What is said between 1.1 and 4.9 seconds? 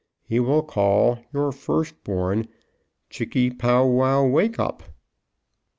your first born Chicky pow wow wake up."